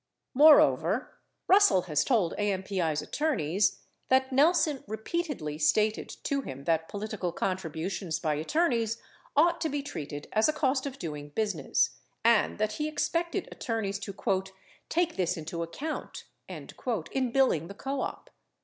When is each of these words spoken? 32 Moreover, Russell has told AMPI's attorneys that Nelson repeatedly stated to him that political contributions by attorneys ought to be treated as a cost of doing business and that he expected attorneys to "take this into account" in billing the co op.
32 0.35 0.39
Moreover, 0.43 1.11
Russell 1.47 1.81
has 1.83 2.03
told 2.03 2.33
AMPI's 2.39 3.03
attorneys 3.03 3.81
that 4.09 4.31
Nelson 4.33 4.83
repeatedly 4.87 5.59
stated 5.59 6.09
to 6.23 6.41
him 6.41 6.63
that 6.63 6.87
political 6.89 7.31
contributions 7.31 8.17
by 8.17 8.33
attorneys 8.33 8.97
ought 9.35 9.61
to 9.61 9.69
be 9.69 9.83
treated 9.83 10.27
as 10.33 10.49
a 10.49 10.53
cost 10.53 10.87
of 10.87 10.97
doing 10.97 11.29
business 11.29 11.91
and 12.23 12.57
that 12.57 12.71
he 12.73 12.87
expected 12.87 13.47
attorneys 13.51 13.99
to 13.99 14.43
"take 14.89 15.17
this 15.17 15.37
into 15.37 15.61
account" 15.61 16.23
in 16.47 17.31
billing 17.31 17.67
the 17.67 17.75
co 17.77 18.01
op. 18.01 18.31